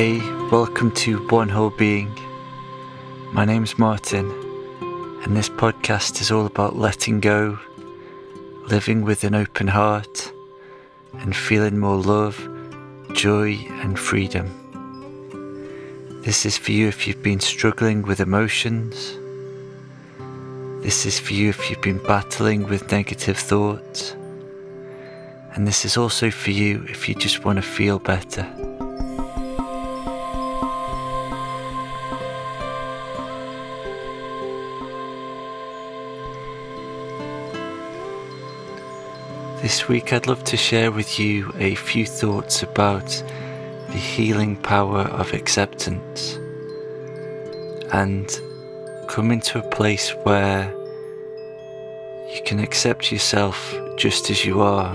[0.00, 0.18] Hey,
[0.50, 2.18] welcome to One Whole Being.
[3.34, 4.30] My name's Martin,
[5.22, 7.58] and this podcast is all about letting go,
[8.68, 10.32] living with an open heart,
[11.18, 12.38] and feeling more love,
[13.12, 14.48] joy, and freedom.
[16.22, 19.18] This is for you if you've been struggling with emotions.
[20.82, 24.12] This is for you if you've been battling with negative thoughts.
[25.52, 28.59] And this is also for you if you just want to feel better.
[39.80, 43.06] This week, I'd love to share with you a few thoughts about
[43.88, 46.34] the healing power of acceptance
[47.90, 48.28] and
[49.08, 50.70] coming to a place where
[52.30, 54.94] you can accept yourself just as you are.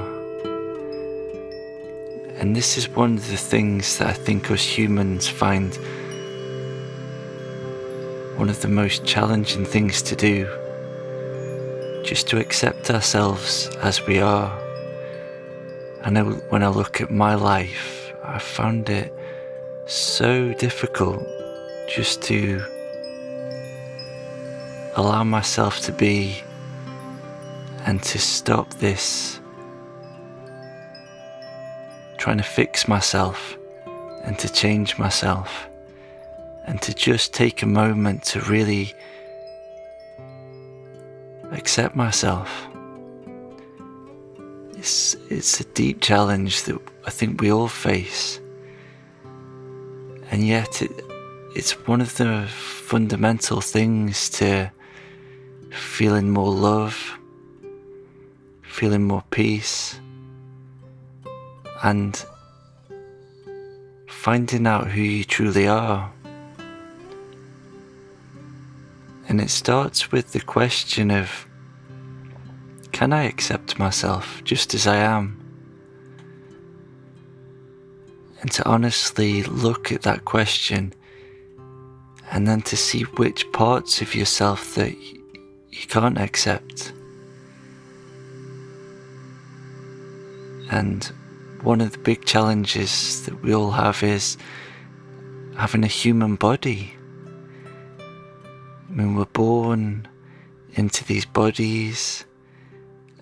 [2.38, 5.74] And this is one of the things that I think us humans find
[8.38, 10.46] one of the most challenging things to do
[12.04, 14.65] just to accept ourselves as we are.
[16.06, 19.12] I know when I look at my life, I found it
[19.88, 21.26] so difficult
[21.90, 22.64] just to
[24.98, 26.44] allow myself to be
[27.88, 29.40] and to stop this
[32.20, 33.58] trying to fix myself
[34.26, 35.68] and to change myself
[36.66, 38.94] and to just take a moment to really
[41.52, 42.68] accept myself.
[44.86, 48.40] It's, it's a deep challenge that I think we all face.
[50.30, 50.92] And yet, it,
[51.56, 54.72] it's one of the fundamental things to
[55.72, 57.18] feeling more love,
[58.62, 60.00] feeling more peace,
[61.84, 62.24] and
[64.08, 66.14] finding out who you truly are.
[69.28, 71.48] And it starts with the question of
[72.96, 75.38] can I accept myself just as I am?
[78.40, 80.94] And to honestly look at that question
[82.32, 86.94] and then to see which parts of yourself that you can't accept.
[90.72, 91.04] And
[91.64, 94.38] one of the big challenges that we all have is
[95.58, 96.94] having a human body.
[98.00, 100.08] I mean, we're born
[100.76, 102.24] into these bodies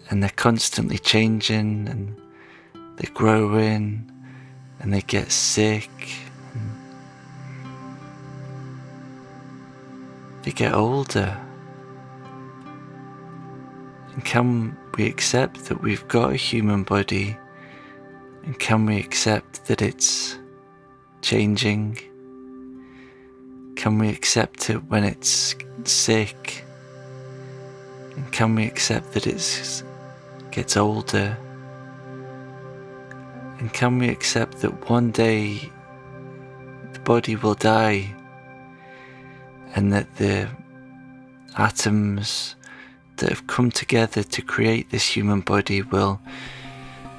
[0.10, 2.16] and they're constantly changing and
[2.98, 4.12] they're growing
[4.80, 5.90] and they get sick.
[10.44, 11.38] they get older.
[14.14, 17.36] And can we accept that we've got a human body?
[18.44, 20.38] And can we accept that it's
[21.22, 21.98] changing?
[23.76, 26.66] Can we accept it when it's sick?
[28.16, 29.84] And can we accept that it
[30.54, 31.38] gets older?
[33.60, 35.72] And can we accept that one day
[36.94, 38.14] the body will die
[39.76, 40.48] and that the
[41.58, 42.56] atoms
[43.18, 46.20] that have come together to create this human body will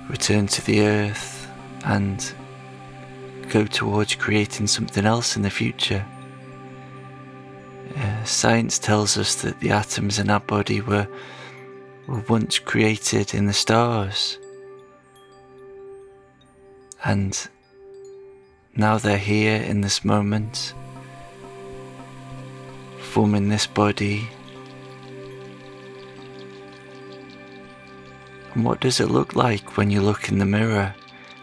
[0.09, 1.51] return to the earth
[1.85, 2.33] and
[3.49, 6.05] go towards creating something else in the future.
[7.97, 11.07] Uh, science tells us that the atoms in our body were,
[12.07, 14.39] were once created in the stars.
[17.05, 17.49] And
[18.77, 20.75] now they're here in this moment,
[22.99, 24.29] forming this body
[28.55, 30.95] And what does it look like when you look in the mirror?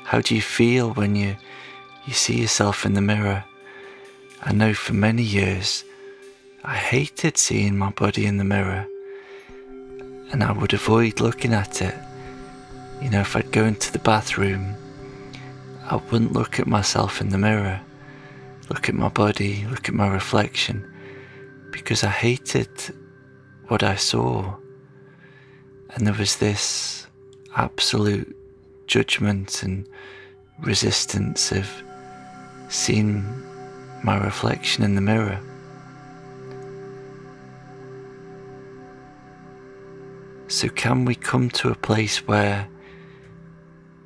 [0.06, 1.36] How do you feel when you,
[2.06, 3.44] you see yourself in the mirror?
[4.42, 5.84] I know for many years
[6.64, 8.88] I hated seeing my body in the mirror
[10.32, 11.96] and I would avoid looking at it.
[13.02, 14.76] You know, if I'd go into the bathroom,
[15.90, 17.82] I wouldn't look at myself in the mirror,
[18.70, 20.90] look at my body, look at my reflection,
[21.72, 22.70] because I hated
[23.68, 24.56] what I saw.
[25.94, 27.08] And there was this
[27.56, 28.36] absolute
[28.88, 29.88] judgment and
[30.60, 31.70] resistance of
[32.70, 33.26] seeing
[34.04, 35.40] my reflection in the mirror.
[40.52, 42.68] So, can we come to a place where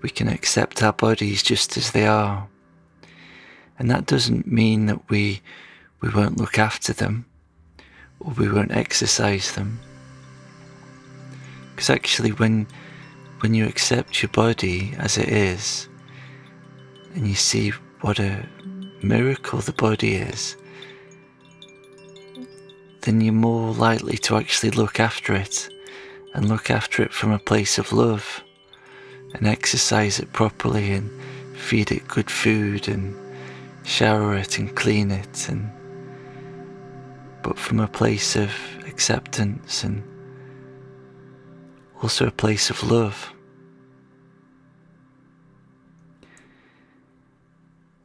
[0.04, 2.48] we can accept our bodies just as they are?
[3.80, 5.42] And that doesn't mean that we,
[6.02, 7.26] we won't look after them
[8.20, 9.80] or we won't exercise them.
[11.72, 12.68] Because actually, when
[13.40, 15.90] when you accept your body as it is
[17.16, 17.72] and you see
[18.02, 18.48] what a
[19.02, 20.56] miracle the body is,
[23.02, 25.70] then you're more likely to actually look after it
[26.36, 28.44] and look after it from a place of love
[29.34, 31.10] and exercise it properly and
[31.58, 33.16] feed it good food and
[33.84, 35.72] shower it and clean it and
[37.42, 38.52] but from a place of
[38.86, 40.04] acceptance and
[42.02, 43.32] also a place of love.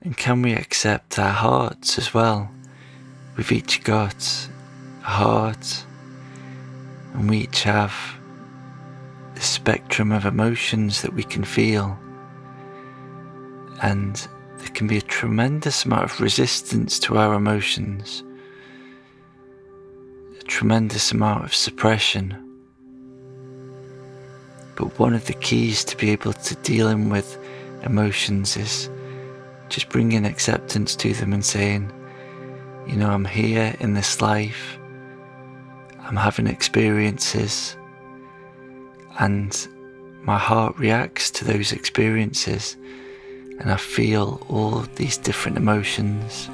[0.03, 2.51] And can we accept our hearts as well?
[3.37, 4.49] We've each got
[5.03, 5.85] a heart
[7.15, 8.20] and we each have
[9.61, 11.99] spectrum of emotions that we can feel.
[13.83, 14.17] And
[14.57, 18.25] there can be a tremendous amount of resistance to our emotions,
[20.41, 22.35] a tremendous amount of suppression.
[24.77, 27.39] But one of the keys to be able to dealing with
[27.83, 28.89] emotions is
[29.69, 31.93] just bringing acceptance to them and saying,
[32.87, 34.79] you know, I'm here in this life,
[36.01, 37.77] I'm having experiences
[39.19, 39.69] and
[40.23, 42.77] my heart reacts to those experiences
[43.59, 46.49] and I feel all these different emotions.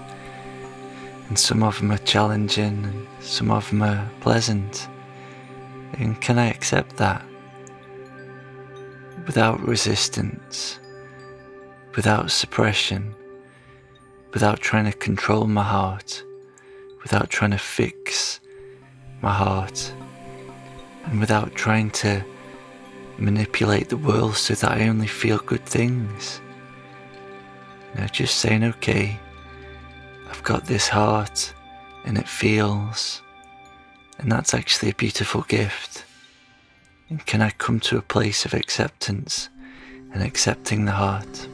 [1.28, 4.88] And some of them are challenging and some of them are pleasant.
[5.94, 7.24] And can I accept that?
[9.26, 10.78] Without resistance
[11.96, 13.14] without suppression
[14.34, 16.22] without trying to control my heart
[17.02, 18.38] without trying to fix
[19.22, 19.92] my heart
[21.06, 22.22] and without trying to
[23.18, 26.40] manipulate the world so that I only feel good things.
[27.94, 29.18] Now just saying, okay,
[30.28, 31.52] I've got this heart
[32.04, 33.22] and it feels,
[34.18, 36.04] and that's actually a beautiful gift.
[37.08, 39.48] And can I come to a place of acceptance
[40.12, 41.48] and accepting the heart?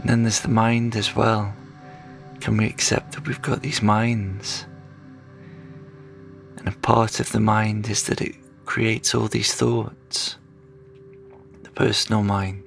[0.00, 1.54] And then there's the mind as well.
[2.40, 4.66] Can we accept that we've got these minds?
[6.64, 8.34] And a part of the mind is that it
[8.64, 10.36] creates all these thoughts.
[11.62, 12.64] The personal mind,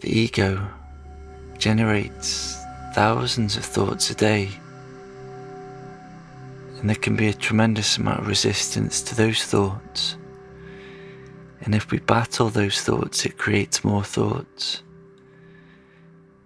[0.00, 0.68] the ego,
[1.58, 2.56] generates
[2.94, 4.50] thousands of thoughts a day.
[6.78, 10.16] And there can be a tremendous amount of resistance to those thoughts.
[11.62, 14.82] And if we battle those thoughts, it creates more thoughts.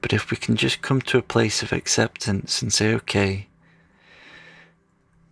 [0.01, 3.49] But if we can just come to a place of acceptance and say, okay,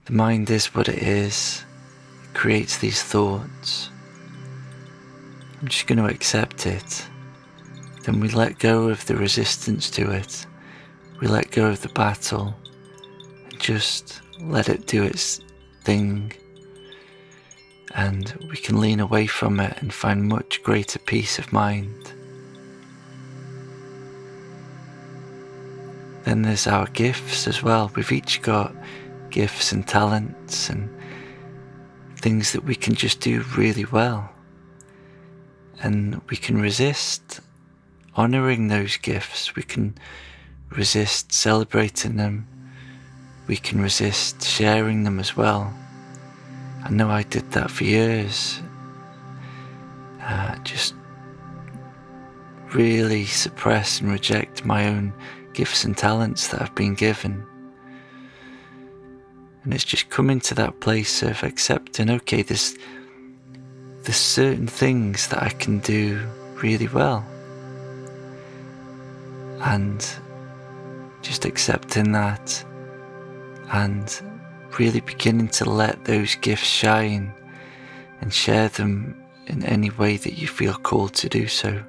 [0.05, 1.65] the mind is what it is,
[2.25, 3.91] it creates these thoughts.
[5.61, 7.07] I'm just going to accept it.
[8.03, 10.45] Then we let go of the resistance to it.
[11.21, 12.55] We let go of the battle
[13.49, 15.41] and just let it do its
[15.85, 16.33] thing.
[17.95, 22.13] And we can lean away from it and find much greater peace of mind.
[26.25, 27.93] Then there's our gifts as well.
[27.95, 28.75] We've each got
[29.33, 30.89] gifts and talents and
[32.17, 34.31] things that we can just do really well.
[35.81, 37.41] And we can resist
[38.15, 39.57] honoring those gifts.
[39.57, 39.97] We can
[40.71, 42.47] resist celebrating them.
[43.49, 45.75] We can resist sharing them as well.
[46.85, 48.61] I know I did that for years.
[50.21, 50.95] Uh, just
[52.73, 55.13] really suppress and reject my own
[55.53, 57.47] gifts and talents that I've been given.
[59.65, 62.77] And it's just coming to that place of accepting, okay, there's,
[64.03, 66.21] there's certain things that I can do
[66.57, 67.25] really well.
[69.61, 70.05] And
[71.23, 72.65] just accepting that
[73.71, 74.21] and
[74.79, 77.33] really beginning to let those gifts shine
[78.21, 81.83] and share them in any way that you feel called to do so.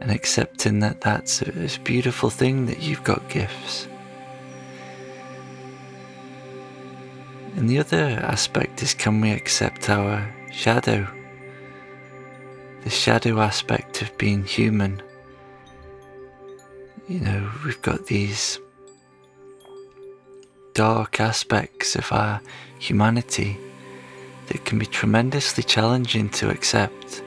[0.00, 3.86] And accepting that that's a, a beautiful thing that you've got gifts
[7.54, 11.06] And the other aspect is can we accept our shadow?
[12.82, 15.02] The shadow aspect of being human.
[17.08, 18.58] You know, we've got these
[20.74, 22.40] dark aspects of our
[22.78, 23.58] humanity
[24.46, 27.22] that can be tremendously challenging to accept.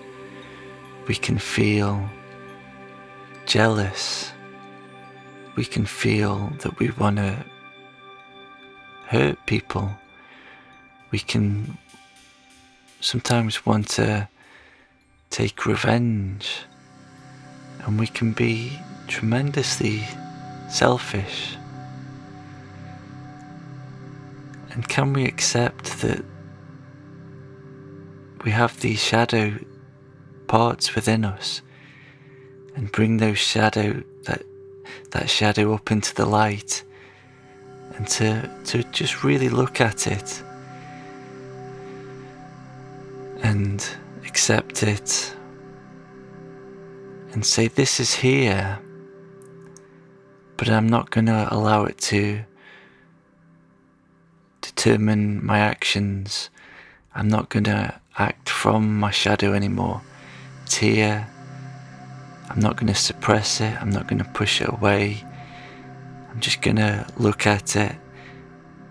[1.07, 2.09] We can feel
[3.45, 4.31] jealous.
[5.55, 7.45] We can feel that we want to
[9.07, 9.95] hurt people
[11.11, 11.77] we can
[12.99, 14.27] sometimes want to
[15.29, 16.63] take revenge
[17.85, 20.03] and we can be tremendously
[20.69, 21.55] selfish.
[24.71, 26.23] And can we accept that
[28.43, 29.53] we have these shadow
[30.47, 31.61] parts within us
[32.75, 34.43] and bring those shadow that
[35.11, 36.83] that shadow up into the light
[37.95, 40.43] and to to just really look at it
[43.45, 43.87] and
[44.25, 45.35] accept it
[47.31, 48.79] and say this is here
[50.57, 52.43] but I'm not going to allow it to
[54.61, 56.49] determine my actions
[57.13, 60.01] I'm not going to act from my shadow anymore
[60.63, 61.27] it's here
[62.49, 65.23] I'm not going to suppress it, I'm not going to push it away.
[66.29, 67.95] I'm just going to look at it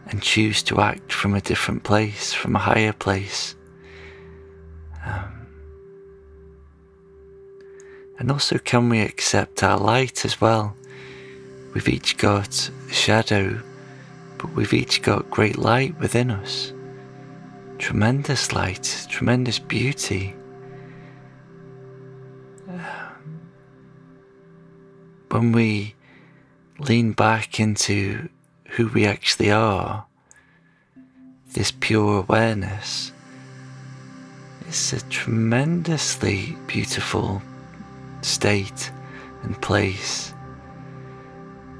[0.06, 3.54] and choose to act from a different place, from a higher place.
[8.24, 10.74] And also, can we accept our light as well?
[11.74, 13.60] We've each got shadow,
[14.38, 16.72] but we've each got great light within us.
[17.76, 20.34] Tremendous light, tremendous beauty.
[25.28, 25.94] when we
[26.78, 28.30] lean back into
[28.70, 30.06] who we actually are,
[31.52, 33.12] this pure awareness,
[34.66, 37.42] it's a tremendously beautiful
[38.24, 38.90] state
[39.42, 40.32] and place.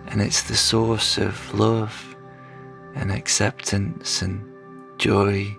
[0.06, 2.16] And it's the source of love
[2.94, 4.44] and acceptance and
[4.98, 5.56] joy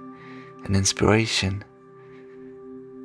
[0.63, 1.63] and inspiration.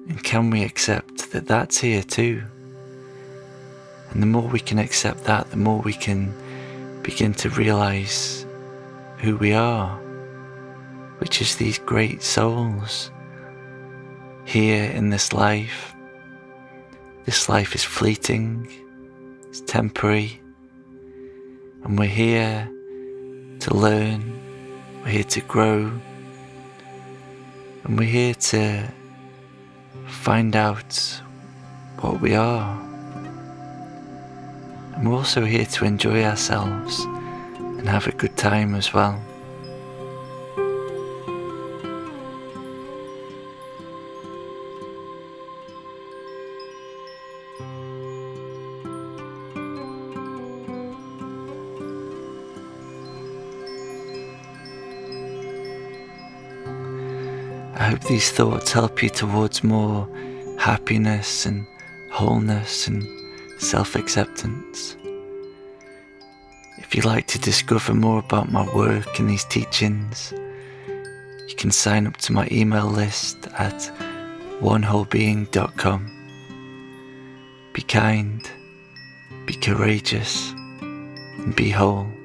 [0.08, 2.42] And can we accept that that's here too?
[4.10, 6.34] And the more we can accept that, the more we can
[7.02, 8.44] begin to realize
[9.18, 9.96] who we are,
[11.18, 13.10] which is these great souls
[14.44, 15.94] here in this life.
[17.26, 18.66] This life is fleeting,
[19.48, 20.40] it's temporary,
[21.84, 22.68] and we're here
[23.60, 24.40] to learn,
[25.02, 25.92] we're here to grow,
[27.84, 28.88] and we're here to
[30.06, 31.20] find out
[32.00, 32.80] what we are.
[34.94, 39.22] And we're also here to enjoy ourselves and have a good time as well.
[57.80, 60.06] I hope these thoughts help you towards more
[60.58, 61.66] happiness and
[62.10, 63.08] wholeness and
[63.58, 64.98] self acceptance.
[66.76, 70.30] If you'd like to discover more about my work and these teachings,
[71.48, 73.90] you can sign up to my email list at
[74.60, 76.00] onewholebeing.com.
[77.72, 78.50] Be kind,
[79.46, 82.19] be courageous, and be whole.